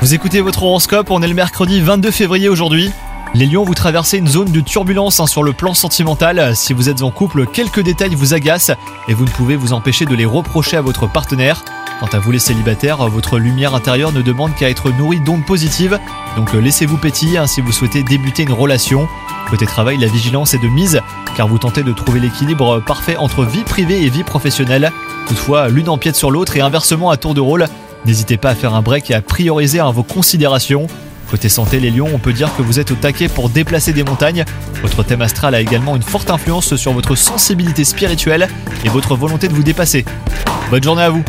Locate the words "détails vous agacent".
7.78-8.72